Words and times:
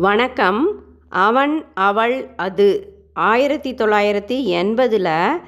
வணக்கம். 0.00 0.82
அவன் 1.08 1.64
அவள் 1.74 2.28
அது. 2.36 2.96
ஆயிரத்தி 3.12 3.74
தொள்ளாயிரத்தி 3.74 4.36
எண்பதில் 4.46 5.40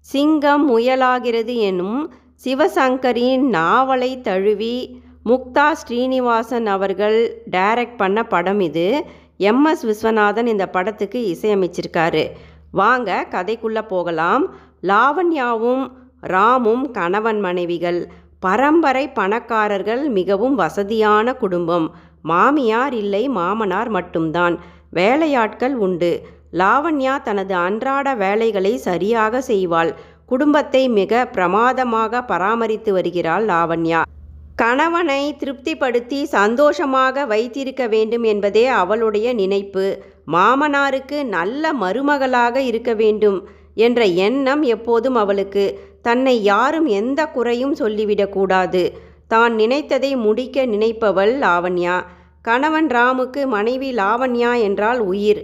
சிங்கம் 0.00 0.64
முயலாகிறது 0.70 1.54
எனும் 1.54 2.12
சிவசங்கரின் 2.44 3.40
நாவலை 3.40 4.20
தழுவி 4.20 5.02
முக்தா 5.24 5.72
ஸ்ரீனிவாசன் 5.72 6.66
அவர்கள் 6.66 7.42
டைரக்ட் 7.50 7.96
பண்ண 7.96 8.22
படம் 8.22 8.60
இது. 8.60 9.04
எம்எஸ் 9.38 9.82
விஸ்வநாதன் 9.82 10.46
இந்த 10.46 10.68
படத்துக்கு 10.68 11.36
இசையமைச்சிருக்காரு. 11.36 12.30
வாங்க 12.70 13.26
கதைக்குள்ளே 13.30 13.86
போகலாம். 13.86 14.54
லாவண்யாவும் 14.82 15.90
ராமும் 16.22 16.90
கணவன் 16.90 17.40
மனைவிகள். 17.40 18.08
பரம்பரை 18.40 19.12
பணக்காரர்கள் 19.12 20.08
மிகவும் 20.08 20.54
வசதியான 20.54 21.34
குடும்பம். 21.34 21.94
மாமியார் 22.22 22.92
இல்லை 22.92 23.28
மாமனார் 23.28 23.88
மட்டும்தான். 23.88 24.58
வேலையாட்கள் 24.90 25.74
உண்டு. 25.74 26.22
லாவண்யா 26.52 27.22
தனது 27.22 27.54
அன்றாட 27.54 28.14
வேலைகளை 28.14 28.76
சரியாக 28.76 29.42
செய்வாள். 29.46 29.92
குடும்பத்தை 30.26 30.88
மிக 30.88 31.26
பிரமாதமாக 31.26 32.22
பராமரித்து 32.22 32.92
வருகிறாள் 32.92 33.46
லாவண்யா. 33.46 34.02
கணவனை 34.56 35.36
திருப்திப்படுத்தி 35.38 36.22
சந்தோஷமாக 36.22 37.26
வைத்திருக்க 37.26 37.86
வேண்டும் 37.86 38.22
என்பதே 38.22 38.66
அவளுடைய 38.66 39.32
நினைப்பு. 39.32 40.02
மாமனாருக்கு 40.32 41.24
நல்ல 41.24 41.72
மருமகளாக 41.72 42.56
இருக்க 42.56 42.94
வேண்டும் 42.94 43.48
என்ற 43.74 44.04
எண்ணம் 44.04 44.62
எப்போதும் 44.62 45.14
அவளுக்கு. 45.14 45.78
தன்னை 46.02 46.42
யாரும் 46.42 46.86
எந்த 46.86 47.26
குறையும் 47.26 47.74
சொல்லிவிடக்கூடாது. 47.74 48.92
தான் 49.26 49.54
நினைத்ததை 49.54 50.16
முடிக்க 50.16 50.66
நினைப்பவள் 50.66 51.38
லாவண்யா. 51.38 52.02
கணவன் 52.44 52.86
ராமுக்கு 52.86 53.46
மனைவி 53.46 53.94
லாவண்யா 53.94 54.60
என்றால் 54.60 55.00
உயிர். 55.00 55.40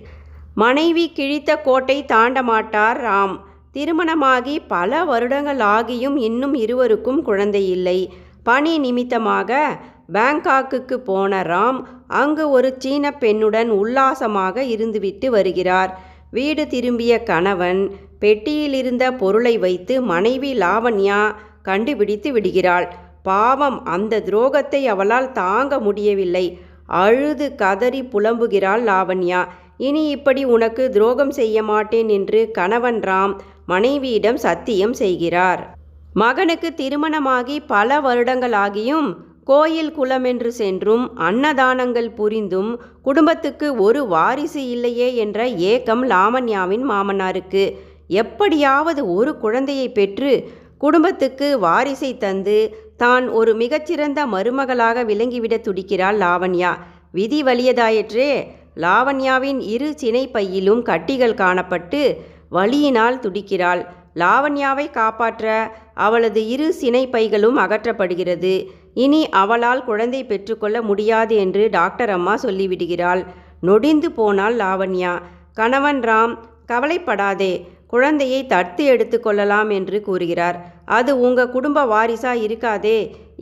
மனைவி 0.54 1.04
கிழித்த 1.12 1.56
கோட்டை 1.60 2.04
தாண்ட 2.04 2.42
மாட்டார் 2.42 3.00
ராம். 3.00 3.34
திருமணமாகி 3.72 4.60
பல 4.60 5.04
வருடங்கள் 5.04 5.58
ஆகியும் 5.58 6.16
இன்னும் 6.16 6.54
இருவருக்கும் 6.54 7.22
குழந்தை 7.22 7.70
இல்லை. 7.70 7.98
பணி 8.42 8.78
நிமித்தமாக 8.78 9.78
பேங்காக்குக்கு 10.12 10.94
போன 10.94 11.42
ராம் 11.42 11.78
அங்கு 12.06 12.44
ஒரு 12.50 12.74
சீன 12.78 13.10
பெண்ணுடன் 13.20 13.68
உல்லாசமாக 13.68 14.62
இருந்துவிட்டு 14.62 15.26
வருகிறார். 15.26 15.92
வீடு 16.30 16.66
திரும்பிய 16.66 17.22
கணவன் 17.22 17.80
பெட்டியில் 18.18 18.72
இருந்த 18.72 19.12
பொருளை 19.12 19.58
வைத்து 19.58 20.02
மனைவி 20.02 20.50
லாவண்யா 20.58 21.20
கண்டுபிடித்து 21.62 22.32
விடுகிறாள். 22.32 22.86
பாவம் 23.22 23.84
அந்த 23.84 24.22
துரோகத்தை 24.26 24.80
அவளால் 24.84 25.32
தாங்க 25.32 25.78
முடியவில்லை. 25.80 26.46
அழுது 26.88 27.54
கதறி 27.54 28.02
புலம்புகிறாள் 28.02 28.82
லாவண்யா. 28.84 29.46
இனி 29.78 30.08
இப்படி 30.08 30.44
உனக்கு 30.44 30.90
துரோகம் 30.90 31.30
செய்ய 31.30 31.62
மாட்டேன் 31.62 32.08
என்று 32.08 32.50
கணவன் 32.50 33.00
ராம் 33.00 33.36
மனைவியிடம் 33.66 34.36
சத்தியம் 34.36 34.92
செய்கிறார். 34.92 35.76
மகனுக்கு 36.14 36.74
திருமணமாகி 36.74 37.60
பல 37.60 38.00
வருடங்களாகியும் 38.00 39.08
கோயில் 39.44 39.92
குளம் 39.92 40.24
என்று 40.24 40.52
சென்றும் 40.52 41.10
அன்னதானங்கள் 41.18 42.14
புரிந்தும் 42.14 42.80
குடும்பத்துக்கு 43.02 43.76
ஒரு 43.76 44.06
வாரிசு 44.06 44.68
இல்லையே 44.68 45.16
என்ற 45.16 45.46
ஏக்கம் 45.48 46.04
லாமண்யாவின் 46.08 46.84
மாமனாருக்கு. 46.90 47.64
எப்படியாவது 48.08 49.14
ஒரு 49.14 49.38
குழந்தையை 49.38 49.88
பெற்று 49.88 50.48
குடும்பத்துக்கு 50.78 51.58
வாரிசை 51.58 52.16
தந்து 52.18 52.83
தான் 52.96 53.28
ஒரு 53.28 53.54
மிகச்சிறந்த 53.54 54.26
மருமகளாக 54.26 55.04
விளங்கிவிட 55.04 55.56
துடிக்கிறாள் 55.60 56.18
லாவண்யா. 56.18 56.72
விதி 57.12 57.42
வலியதாயிற்றே. 57.42 58.46
லாவண்யாவின் 58.76 59.60
இரு 59.60 59.94
சினை 60.00 60.30
பையிலும் 60.30 60.82
கட்டிகள் 60.82 61.34
காணப்பட்டு 61.34 62.14
வலியினால் 62.52 63.20
துடிக்கிறாள். 63.20 63.86
லாவண்யாவை 64.14 64.90
காப்பாற்ற 64.90 65.76
அவளது 65.94 66.48
இரு 66.48 66.74
சினை 66.80 67.08
பைகளும் 67.08 67.58
அகற்றப்படுகிறது. 67.58 68.66
இனி 68.94 69.28
அவளால் 69.28 69.84
குழந்தை 69.84 70.24
பெற்றுக்கொள்ள 70.24 70.82
முடியாது 70.82 71.36
என்று 71.36 71.68
டாக்டர் 71.70 72.10
அம்மா 72.10 72.34
சொல்லிவிடுகிறாள். 72.34 73.26
நொடிந்து 73.60 74.12
போனாள் 74.12 74.56
லாவண்யா. 74.56 75.18
கணவன் 75.54 76.00
ராம் 76.00 76.38
கவலைப்படாதே. 76.66 77.68
குழந்தையை 77.94 78.40
தத்து 78.52 78.84
எடுத்துக்கொள்ளலாம் 78.92 79.70
என்று 79.78 79.98
கூறுகிறார். 80.08 80.58
அது 80.98 81.12
உங்க 81.26 81.48
குடும்ப 81.48 81.84
வாரிசா 81.92 82.32
இருக்காதே 82.46 82.98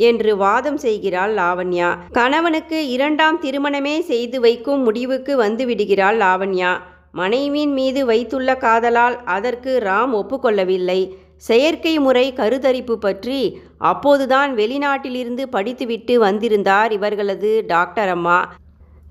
என்று 0.09 0.31
வாதம் 0.43 0.81
செய்கிறாள் 0.85 1.33
லாவண்யா. 1.35 1.89
கணவனுக்கு 2.19 2.79
இரண்டாம் 2.97 3.39
திருமணமே 3.45 3.97
செய்து 4.11 4.39
வைக்கும் 4.41 4.83
முடிவுக்கு 4.83 5.33
வந்துவிடுகிறாள் 5.45 6.19
லாவண்யா. 6.25 6.73
மனைவியின் 7.21 7.75
மீது 7.79 8.01
வைத்துள்ள 8.11 8.51
காதலால் 8.57 9.17
அதற்கு 9.35 9.73
ராம் 9.89 10.13
ஒப்புக்கொள்ளவில்லை 10.21 11.01
செயற்கை 11.49 11.93
முறை 11.99 12.25
கருத்தரிப்பு 12.37 12.95
பற்றி 13.05 13.41
அப்போதுதான் 13.91 14.51
வெளிநாட்டிலிருந்து 14.55 15.45
படித்துவிட்டு 15.55 16.15
வந்திருந்தார் 16.19 16.91
இவர்களது 16.93 17.51
டாக்டர் 17.67 18.11
அம்மா. 18.17 18.39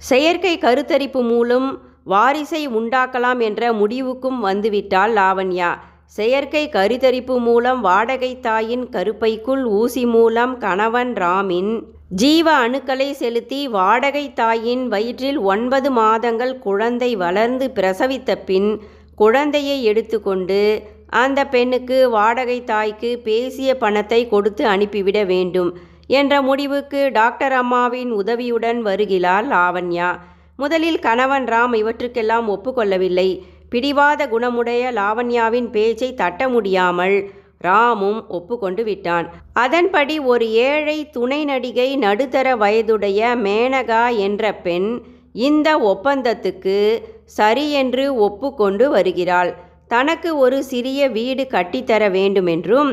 செயற்கை 0.10 0.54
கருத்தரிப்பு 0.58 1.22
மூலம் 1.32 1.68
வாரிசை 2.06 2.68
உண்டாக்கலாம் 2.68 3.40
என்ற 3.40 3.74
முடிவுக்கும் 3.74 4.46
வந்துவிட்டாள் 4.46 5.14
லாவண்யா. 5.20 5.72
செயற்கை 6.06 6.70
கருத்தரிப்பு 6.74 7.40
மூலம் 7.40 7.82
வாடகை 7.82 8.40
தாயின் 8.40 8.90
கருப்பைக்குள் 8.90 9.64
ஊசி 9.64 10.06
மூலம் 10.06 10.58
கணவன் 10.58 11.14
ராமின் 11.14 11.72
ஜீவ 12.10 12.68
அணுக்களை 12.68 13.12
செலுத்தி 13.12 13.68
வாடகை 13.68 14.34
தாயின் 14.34 14.88
வயிற்றில் 14.88 15.38
ஒன்பது 15.38 15.92
மாதங்கள் 15.92 16.60
குழந்தை 16.60 17.16
வளர்ந்து 17.16 17.72
பிரசவித்த 17.76 18.36
பின் 18.46 18.82
குழந்தையை 19.16 19.84
எடுத்துக்கொண்டு 19.84 20.84
அந்த 21.08 21.46
பெண்ணுக்கு 21.46 22.10
வாடகை 22.10 22.64
தாய்க்கு 22.64 23.20
பேசிய 23.24 23.78
பணத்தை 23.78 24.28
கொடுத்து 24.28 24.66
அனுப்பிவிட 24.66 25.26
வேண்டும் 25.26 25.78
என்ற 26.08 26.42
முடிவுக்கு 26.42 27.10
டாக்டர் 27.14 27.52
அம்மாவின் 27.52 28.12
உதவியுடன் 28.12 28.82
வருகிறாள் 28.82 29.48
லாவண்யா. 29.48 30.10
முதலில் 30.62 31.00
கணவன் 31.06 31.46
ராம் 31.46 31.74
இவற்றுக்கெல்லாம் 31.82 32.48
ஒப்புக்கொள்ளவில்லை. 32.54 33.30
பிடிவாத 33.74 34.22
குணமுடைய 34.34 34.84
லாவண்யாவின் 35.00 35.70
பேச்சை 35.76 36.10
தட்ட 36.22 36.50
முடியாமல் 36.56 37.16
ராமும் 37.68 38.20
ஒப்புக்கொண்டு 38.38 38.84
விட்டான். 38.84 39.26
அதன்படி 39.64 40.16
ஒரு 40.32 40.46
ஏழை 40.68 40.98
துணை 41.16 41.42
நடிகை 41.52 41.90
நடுத்தர 42.06 42.48
வயதுடைய 42.64 43.22
மேனகா 43.46 44.04
என்ற 44.28 44.54
பெண் 44.66 44.90
இந்த 45.48 45.70
ஒப்பந்தத்துக்கு 45.92 46.78
சரி 47.38 47.66
என்று 47.82 48.06
ஒப்புக்கொண்டு 48.28 48.86
வருகிறாள். 48.96 49.52
தனக்கு 49.94 50.30
ஒரு 50.44 50.58
சிறிய 50.72 51.10
வீடு 51.18 51.44
கட்டித்தர 51.56 52.04
வேண்டுமென்றும் 52.18 52.92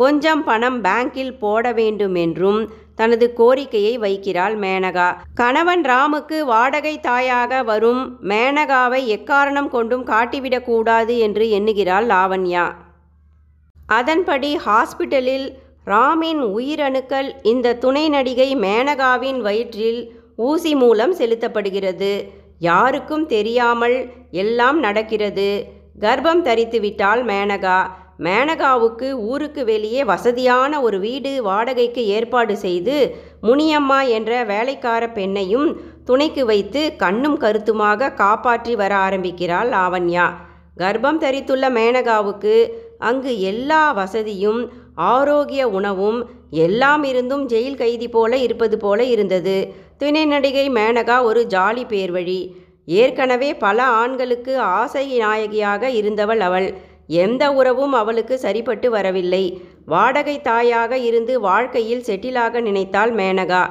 கொஞ்சம் 0.00 0.42
பணம் 0.44 0.76
பேங்கில் 0.84 1.38
போட 1.38 1.72
வேண்டும் 1.72 2.14
என்றும் 2.14 2.60
தனது 2.94 3.26
கோரிக்கையை 3.32 3.98
வைக்கிறாள் 3.98 4.54
மேனகா. 4.62 5.08
கணவன் 5.34 5.82
ராமுக்கு 5.82 6.38
வாடகை 6.44 7.00
தாயாக 7.00 7.62
வரும் 7.62 8.02
மேனகாவை 8.22 9.00
எக்காரணம் 9.16 9.68
கொண்டும் 9.68 10.04
காட்டிவிடக்கூடாது 10.06 11.14
என்று 11.18 11.50
எண்ணுகிறாள் 11.50 12.06
லாவண்யா. 12.06 12.64
அதன்படி 13.86 14.50
ஹாஸ்பிட்டலில் 14.66 15.46
ராமின் 15.86 16.42
உயிரணுக்கள் 16.56 17.30
இந்த 17.42 17.76
துணை 17.76 18.08
நடிகை 18.08 18.50
மேனகாவின் 18.56 19.40
வயிற்றில் 19.40 20.00
ஊசி 20.36 20.74
மூலம் 20.74 21.14
செலுத்தப்படுகிறது. 21.14 22.12
யாருக்கும் 22.58 23.26
தெரியாமல் 23.26 23.98
எல்லாம் 24.30 24.78
நடக்கிறது. 24.78 25.50
கர்ப்பம் 26.00 26.44
தரித்துவிட்டாள் 26.48 27.22
மேனகா. 27.30 27.78
மேனகாவுக்கு 28.24 29.08
ஊருக்கு 29.30 29.62
வெளியே 29.64 30.02
வசதியான 30.04 30.80
ஒரு 30.82 30.98
வீடு 31.00 31.32
வாடகைக்கு 31.42 32.02
ஏற்பாடு 32.06 32.56
செய்து 32.56 32.96
முனியம்மா 33.42 34.00
என்ற 34.08 34.44
வேலைக்கார 34.44 35.06
பெண்ணையும் 35.14 35.68
துணைக்கு 36.04 36.44
வைத்து 36.44 36.82
கண்ணும் 36.96 37.36
கருத்துமாக 37.36 38.12
காப்பாற்றி 38.12 38.74
வர 38.74 38.94
ஆரம்பிக்கிறாள் 38.96 39.70
லாவண்யா 39.70 40.26
கர்ப்பம் 40.76 41.22
தரித்துள்ள 41.24 41.64
மேனகாவுக்கு 41.70 42.54
அங்கு 42.98 43.32
எல்லா 43.40 43.82
வசதியும் 43.92 44.60
ஆரோக்கிய 45.10 45.62
உணவும் 45.68 46.18
எல்லாம் 46.64 47.04
இருந்தும் 47.04 47.44
ஜெயில் 47.48 47.76
கைதி 47.76 48.08
போல 48.08 48.36
இருப்பது 48.36 48.76
போல 48.78 49.04
இருந்தது. 49.04 49.56
துணை 49.98 50.24
நடிகை 50.24 50.66
மேனகா 50.70 51.16
ஒரு 51.22 51.40
ஜாலி 51.48 51.84
பேர்வழி. 51.92 52.40
ஏற்கனவே 53.00 53.50
பல 53.56 53.78
ஆண்களுக்கு 54.00 54.52
ஆசை 54.58 55.04
நாயகியாக 55.18 55.90
இருந்தவள் 55.90 56.40
அவள். 56.40 56.68
எந்த 57.18 57.52
உறவும் 57.52 57.92
அவளுக்கு 57.92 58.38
சரிப்பட்டு 58.38 58.90
வரவில்லை. 58.90 59.44
வாடகை 59.86 60.40
தாயாக 60.40 60.98
இருந்து 60.98 61.40
வாழ்க்கையில் 61.40 62.06
செட்டிலாக 62.08 62.60
நினைத்தாள் 62.60 63.12
மேனகா. 63.14 63.62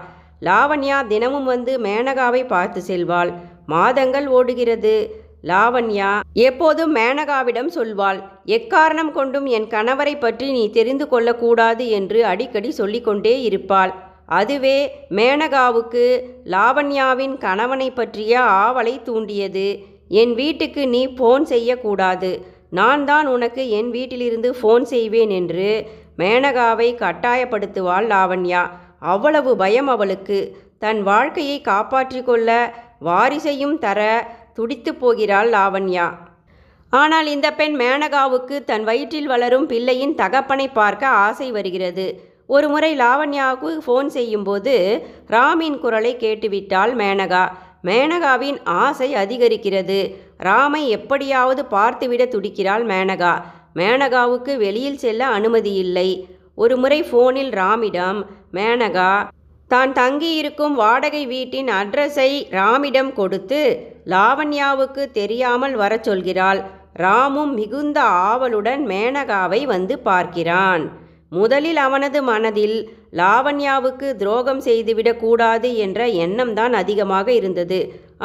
லாவண்யா 0.41 1.07
தினமும் 1.07 1.43
வந்து 1.43 1.73
மேனகாவை 1.79 2.47
பார்த்து 2.47 2.81
செல்வாள். 2.87 3.31
மாதங்கள் 3.65 4.27
ஓடுகிறது. 4.27 4.95
லாவண்யா 5.43 6.19
எப்போதும் 6.33 6.95
மேனகாவிடம் 6.95 7.69
சொல்வாள். 7.75 8.19
எக்காரணம் 8.45 9.11
கொண்டும் 9.11 9.45
என் 9.45 9.67
கணவரை 9.67 10.19
பற்றி 10.19 10.51
நீ 10.51 10.69
தெரிந்து 10.69 11.07
கொள்ளக்கூடாது 11.07 11.89
என்று 11.89 12.25
அடிக்கடி 12.25 12.71
சொல்லிக்கொண்டே 12.71 13.41
இருப்பாள். 13.41 13.93
அதுவே 14.25 14.77
மேனகாவுக்கு 15.09 16.05
லாவண்யாவின் 16.45 17.37
கணவனை 17.37 17.91
பற்றிய 17.91 18.39
ஆவலை 18.39 18.95
தூண்டியது. 19.03 19.67
என் 20.07 20.33
வீட்டுக்கு 20.33 20.87
நீ 20.87 21.07
போன் 21.07 21.45
செய்யக்கூடாது. 21.45 22.31
நான் 22.69 23.05
தான் 23.05 23.27
உனக்கு 23.27 23.69
என் 23.69 23.89
வீட்டிலிருந்து 23.89 24.55
ஃபோன் 24.61 24.81
செய்வேன் 24.81 25.29
என்று 25.29 25.87
மேனகாவை 26.17 26.89
கட்டாயப்படுத்துவாள் 26.95 28.07
லாவண்யா. 28.13 28.63
அவ்வளவு 28.99 29.55
பயம் 29.55 29.87
அவளுக்கு. 29.87 30.39
தன் 30.79 31.03
வாழ்க்கையை 31.03 31.61
காப்பாற்றிக் 31.61 32.25
கொள்ள 32.25 32.49
வாரிசையும் 33.05 33.77
தர 33.77 34.27
துடித்து 34.53 34.95
போகிறாள் 34.95 35.49
லாவண்யா. 35.49 36.07
ஆனால் 36.89 37.25
இந்த 37.25 37.51
பெண் 37.53 37.75
மேனகாவுக்கு 37.81 38.63
தன் 38.63 38.83
வயிற்றில் 38.83 39.27
வளரும் 39.27 39.65
பிள்ளையின் 39.65 40.15
தகப்பனை 40.15 40.67
பார்க்க 40.67 41.07
ஆசை 41.07 41.51
வருகிறது. 41.51 42.07
ஒரு 42.47 42.67
முறை 42.69 42.97
லாவண்யாவுக்கு 42.97 43.71
ஃபோன் 43.87 44.05
செய்யும்போது 44.05 44.75
ராமின் 45.27 45.79
குரலை 45.79 46.17
கேட்டுவிட்டாள் 46.19 46.93
மேனகா. 46.95 47.43
மேனகாவின் 47.83 48.57
ஆசை 48.63 49.13
அதிகரிக்கிறது. 49.13 49.99
ராமை 50.39 50.81
எப்படியாவது 50.97 51.61
பார்த்துவிட 51.75 52.23
துடிக்கிறாள் 52.35 52.85
மேனகா. 52.91 53.33
மேனகாவுக்கு 53.79 54.53
வெளியில் 54.57 55.01
செல்ல 55.03 55.21
அனுமதி 55.37 55.73
இல்லை 55.83 56.09
ஒரு 56.55 56.75
முறை 56.77 56.99
ஃபோனில் 57.09 57.51
ராமிடம் 57.59 58.19
மேனகா 58.53 59.11
தான் 59.71 59.91
தங்கியிருக்கும் 59.93 60.75
வாடகை 60.75 61.23
வீட்டின் 61.25 61.69
அட்ரஸை 61.79 62.31
ராமிடம் 62.57 63.11
கொடுத்து 63.13 63.59
லாவண்யாவுக்கு 64.13 65.03
தெரியாமல் 65.11 65.75
வரச் 65.75 66.07
சொல்கிறாள். 66.07 66.59
ராமும் 66.99 67.51
மிகுந்த 67.53 67.99
ஆவலுடன் 68.29 68.81
மேனகாவை 68.87 69.61
வந்து 69.65 69.95
பார்க்கிறான். 69.99 70.83
முதலில் 71.29 71.79
அவனது 71.87 72.19
மனதில் 72.23 72.77
லாவண்யாவுக்கு 73.19 74.07
துரோகம் 74.21 74.61
செய்துவிடக்கூடாது 74.61 75.69
என்ற 75.85 76.07
எண்ணம்தான் 76.25 76.73
அதிகமாக 76.81 77.27
இருந்தது. 77.33 77.79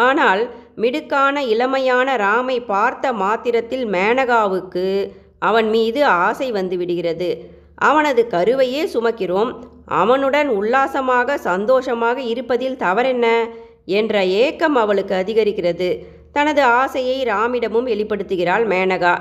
ஆனால் 0.06 0.42
மிடுக்கான 0.76 1.44
இளமையான 1.44 2.16
ராமை 2.16 2.64
பார்த்த 2.64 3.12
மாத்திரத்தில் 3.12 3.86
மேனகாவுக்கு 3.86 5.10
அவன் 5.38 5.68
மீது 5.68 6.04
ஆசை 6.04 6.50
வந்து 6.50 6.76
விடுகிறது. 6.76 7.50
அவனது 7.74 8.26
கருவையே 8.26 8.84
சுமக்கிறோம். 8.84 9.58
அவனுடன் 9.86 10.48
உல்லாசமாக 10.48 11.38
சந்தோஷமாக 11.38 12.20
இருப்பதில் 12.20 12.76
தவறென்ன? 12.76 13.48
என்ற 13.86 14.24
ஏக்கம் 14.24 14.76
அவளுக்கு 14.76 15.24
அதிகரிக்கிறது. 15.26 16.04
தனது 16.32 16.62
ஆசையை 16.62 17.24
ராமிடமும் 17.24 17.86
வெளிப்படுத்துகிறாள் 17.86 18.66
மேனகா. 18.66 19.18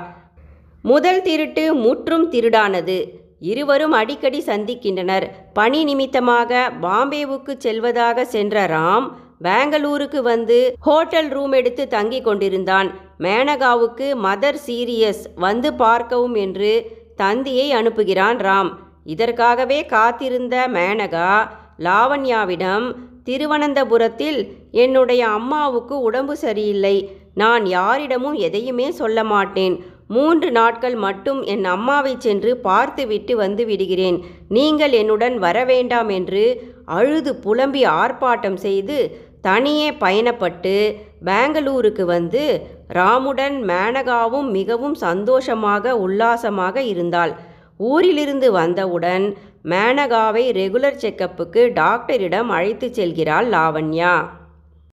முதல் 0.82 1.22
திருட்டு 1.22 1.74
முற்றும் 1.74 2.32
திருடானது. 2.32 3.04
இருவரும் 3.40 3.92
அடிக்கடி 3.92 4.42
சந்திக்கின்றனர். 4.46 5.30
பணி 5.52 5.84
நிமித்தமாக 5.84 6.72
பாம்பேவுக்கு 6.82 7.56
செல்வதாக 7.58 8.24
சென்ற 8.24 8.66
ராம் 8.66 9.10
பெங்களூருக்கு 9.40 10.22
வந்து 10.22 10.58
ஹோட்டல் 10.80 11.28
ரூம் 11.28 11.52
எடுத்து 11.52 11.88
தங்கி 11.88 12.20
கொண்டிருந்தான். 12.20 12.90
மேனகாவுக்கு 13.18 14.06
மதர் 14.26 14.60
சீரியஸ் 14.66 15.24
வந்து 15.36 15.74
பார்க்கவும் 15.74 16.34
என்று 16.34 16.72
தந்தியை 17.16 17.66
அனுப்புகிறான் 17.72 18.38
ராம். 18.46 18.70
இதற்காகவே 19.04 19.86
காத்திருந்த 19.86 20.56
மேனகா 20.76 21.32
லாவண்யாவிடம் 21.78 22.86
திருவனந்தபுரத்தில் 23.24 24.38
என்னுடைய 24.70 25.26
அம்மாவுக்கு 25.26 25.94
உடம்பு 26.00 26.36
சரியில்லை. 26.36 26.96
நான் 27.34 27.66
யாரிடமும் 27.66 28.38
எதையுமே 28.46 28.90
சொல்ல 28.90 29.24
மாட்டேன். 29.24 29.74
மூன்று 30.08 30.50
நாட்கள் 30.50 30.94
மட்டும் 30.94 31.42
என் 31.42 31.64
அம்மாவை 31.64 32.14
சென்று 32.18 32.56
பார்த்துவிட்டு 32.56 33.36
வந்து 33.36 33.66
விடுகிறேன். 33.66 34.18
நீங்கள் 34.48 34.92
என்னுடன் 34.92 35.38
வர 35.38 35.64
வேண்டாம் 35.64 36.08
என்று 36.08 36.44
அழுது 36.86 37.34
புலம்பி 37.34 37.86
ஆர்ப்பாட்டம் 37.86 38.54
செய்து 38.54 39.18
தனியே 39.42 39.90
பயணப்பட்டு 39.90 40.96
பெங்களூருக்கு 41.24 42.04
வந்து 42.04 42.66
ராமுடன் 42.94 43.56
மேனகாவும் 43.70 44.48
மிகவும் 44.50 44.94
சந்தோஷமாக 44.94 45.98
உல்லாசமாக 45.98 46.82
இருந்தாள். 46.82 47.34
ஊரிலிருந்து 47.76 48.52
வந்தவுடன் 48.52 49.36
மேனகாவை 49.64 50.44
ரெகுலர் 50.52 51.00
செக்கப்புக்கு 51.02 51.72
டாக்டரிடம் 51.72 52.48
அழைத்து 52.48 52.90
செல்கிறாள் 52.92 53.48
லாவண்யா. 53.48 54.14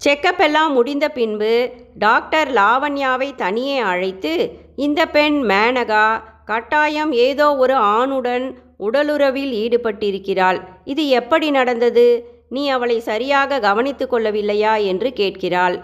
செக்கப் 0.05 0.41
எல்லாம் 0.41 0.73
முடிந்த 0.73 1.09
பின்பு 1.09 1.71
டாக்டர் 1.93 2.53
லாவண்யாவை 2.53 3.35
தனியே 3.35 3.77
அழைத்து 3.77 4.57
இந்த 4.75 5.05
பெண் 5.05 5.43
மேனகா 5.43 6.21
கட்டாயம் 6.45 7.11
ஏதோ 7.11 7.55
ஒரு 7.55 7.75
ஆணுடன் 7.75 8.57
உடலுறவில் 8.79 9.53
ஈடுபட்டிருக்கிறாள். 9.53 10.59
இது 10.83 11.07
எப்படி 11.07 11.49
நடந்தது? 11.49 12.35
நீ 12.49 12.69
அவளை 12.69 12.99
சரியாக 12.99 13.59
கவனித்து 13.59 14.07
கொள்ளவில்லையா? 14.11 14.85
என்று 14.85 15.13
கேட்கிறாள். 15.13 15.83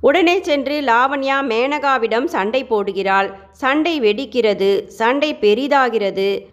உடனே 0.00 0.40
சென்று 0.40 0.80
லாவண்யா 0.80 1.38
மேனகாவிடம் 1.42 2.24
சண்டை 2.24 2.64
போடுகிறாள். 2.64 3.32
சண்டை 3.50 4.00
வெடிக்கிறது. 4.00 4.86
சண்டை 4.86 5.34
பெரிதாகிறது. 5.34 6.46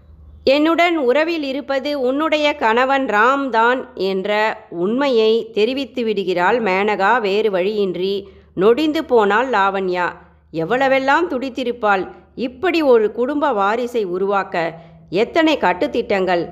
என்னுடன் 0.44 0.98
உறவில் 0.98 1.44
இருப்பது 1.44 2.00
உன்னுடைய 2.00 2.56
கணவன் 2.56 3.06
ராம் 3.06 3.50
தான் 3.50 3.94
என்ற 3.94 4.58
உண்மையை 4.70 5.52
தெரிவித்து 5.52 6.04
விடுகிறாள் 6.04 6.64
மேனகா. 6.64 7.22
வேறு 7.22 7.52
வழியின்றி 7.52 8.30
நொடிந்து 8.54 9.06
போனாள் 9.06 9.50
லாவண்யா. 9.50 10.08
எவ்வளவெல்லாம் 10.54 11.28
துடித்திருப்பாள். 11.30 12.08
இப்படி 12.36 12.82
ஒரு 12.82 13.12
குடும்ப 13.12 13.52
வாரிசை 13.52 14.04
உருவாக்க 14.04 14.76
எத்தனை 15.12 15.58
கட்டுத்திட்டங்கள்? 15.58 16.44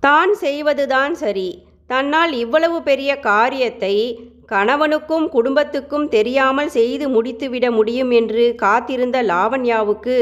தான் 0.00 0.34
செய்வதுதான் 0.34 1.14
சரி. 1.14 1.64
தன்னால் 1.86 2.32
இவ்வளவு 2.32 2.82
பெரிய 2.82 3.18
காரியத்தை 3.20 3.94
கணவனுக்கும் 4.46 5.28
குடும்பத்துக்கும் 5.28 6.08
தெரியாமல் 6.08 6.68
செய்து 6.68 7.08
முடித்துவிட 7.08 7.70
முடியும் 7.70 8.10
என்று 8.10 8.54
காத்திருந்த 8.54 9.22
லாவண்யாவுக்கு 9.22 10.16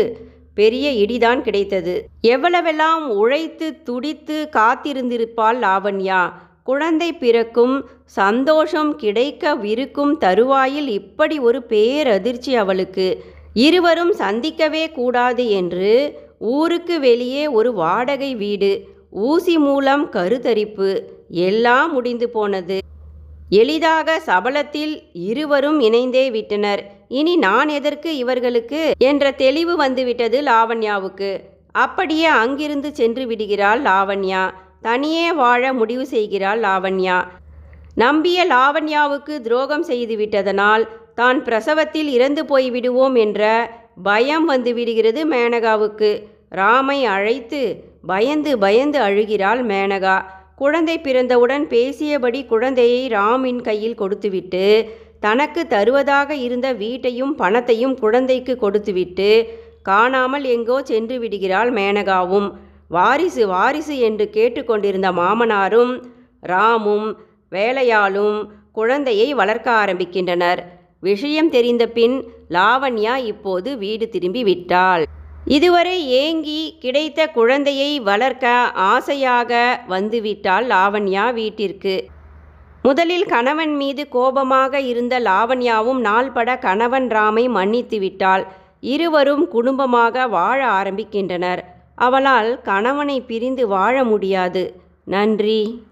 பெரிய 0.55 0.91
இடிதான் 0.91 1.41
கிடைத்தது. 1.41 2.09
எவ்வளவெல்லாம் 2.23 3.07
உழைத்து 3.07 3.83
துடித்து 3.83 4.49
காத்திருந்திருப்பாள் 4.53 5.59
லாவண்யா? 5.59 6.33
குழந்தை 6.63 7.13
பிறக்கும் 7.13 7.77
சந்தோஷம் 8.05 8.99
கிடைக்கவிருக்கும் 8.99 10.19
தருவாயில் 10.19 10.89
இப்படி 10.89 11.39
ஒரு 11.39 11.61
பேரதிர்ச்சி 11.69 12.55
அவளுக்கு. 12.55 13.25
இருவரும் 13.53 14.13
சந்திக்கவே 14.13 14.91
கூடாது 14.91 15.49
என்று 15.51 15.93
ஊருக்கு 16.43 17.01
வெளியே 17.01 17.47
ஒரு 17.47 17.73
வாடகை 17.73 18.35
வீடு 18.35 18.89
ஊசி 19.11 19.59
மூலம் 19.59 20.11
கருத்தரிப்பு 20.13 21.05
எல்லாம் 21.29 21.93
முடிந்து 21.93 22.29
போனது. 22.29 22.79
எளிதாக 23.49 24.21
சபலத்தில் 24.27 25.03
இருவரும் 25.13 25.81
இணைந்தே 25.81 26.31
விட்டனர். 26.31 26.91
இனி 27.09 27.37
நான் 27.37 27.69
எதற்கு 27.69 28.17
இவர்களுக்கு? 28.17 28.91
என்ற 28.99 29.31
தெளிவு 29.31 29.77
வந்துவிட்டது 29.77 30.43
லாவண்யாவுக்கு. 30.43 31.41
அப்படியே 31.73 32.25
அங்கிருந்து 32.25 32.95
சென்று 32.95 33.27
விடுகிறாள் 33.27 33.83
லாவண்யா. 33.83 34.51
தனியே 34.81 35.33
வாழ 35.33 35.73
முடிவு 35.73 36.07
செய்கிறாள் 36.07 36.61
லாவண்யா. 36.61 37.25
நம்பிய 37.95 38.45
லாவண்யாவுக்கு 38.45 39.41
துரோகம் 39.41 39.83
செய்து 39.83 40.17
விட்டதனால் 40.17 40.89
தான் 41.15 41.45
பிரசவத்தில் 41.45 42.09
இறந்து 42.09 42.47
போய் 42.47 42.71
விடுவோம் 42.71 43.15
என்ற 43.15 43.71
பயம் 44.03 44.45
வந்து 44.45 44.75
விடுகிறது 44.75 45.27
மேனகாவுக்கு. 45.27 46.23
ராமை 46.59 46.99
அழைத்து 47.05 47.61
பயந்து 48.07 48.59
பயந்து 48.59 48.99
அழுகிறாள் 49.01 49.61
மேனகா. 49.71 50.17
குழந்தை 50.57 50.97
பிறந்தவுடன் 50.99 51.65
பேசியபடி 51.67 52.41
குழந்தையை 52.47 53.03
ராமின் 53.09 53.61
கையில் 53.61 53.95
கொடுத்துவிட்டு 53.95 54.65
தனக்கு 55.21 55.63
தருவதாக 55.67 56.35
இருந்த 56.35 56.69
வீட்டையும் 56.73 57.35
பணத்தையும் 57.35 57.95
குழந்தைக்கு 57.99 58.55
கொடுத்துவிட்டு 58.57 59.31
காணாமல் 59.83 60.45
எங்கோ 60.45 60.77
சென்று 60.83 61.17
விடுகிறாள் 61.19 61.71
மேனகாவும். 61.73 62.49
வாரிசு 62.89 63.47
வாரிசு 63.47 63.95
என்று 63.99 64.27
கேட்டுக்கொண்டிருந்த 64.31 65.11
மாமனாரும் 65.13 65.95
ராமும் 66.49 67.09
வேலையாளும் 67.51 68.39
குழந்தையை 68.73 69.29
வளர்க்க 69.35 69.69
ஆரம்பிக்கின்றனர். 69.85 70.61
விஷயம் 71.01 71.51
தெரிந்த 71.51 71.85
பின் 71.87 72.17
லாவண்யா 72.51 73.17
இப்போது 73.33 73.71
வீடு 73.79 74.07
திரும்பி 74.09 74.43
விட்டாள். 74.43 75.05
இதுவரை 75.45 76.09
ஏங்கி 76.09 76.77
கிடைத்த 76.81 77.27
குழந்தையை 77.27 78.01
வளர்க்க 78.01 78.71
ஆசையாக 78.75 79.81
வந்துவிட்டாள் 79.89 80.67
லாவண்யா 80.67 81.33
வீட்டிற்கு. 81.33 82.05
முதலில் 82.83 83.25
கணவன் 83.25 83.77
மீது 83.77 84.09
கோபமாக 84.09 84.81
இருந்த 84.81 85.21
லாவண்யாவும் 85.21 85.99
நாள்பட 85.99 86.59
கணவன் 86.59 87.09
ராமை 87.09 87.49
மன்னித்து 87.49 87.99
விட்டாள். 87.99 88.47
இருவரும் 88.81 89.49
குடும்பமாக 89.49 90.27
வாழ 90.27 90.67
ஆரம்பிக்கின்றனர். 90.67 91.59
அவளால் 91.95 92.61
கணவனை 92.61 93.21
பிரிந்து 93.21 93.69
வாழ 93.69 94.05
முடியாது. 94.05 94.81
நன்றி. 95.05 95.83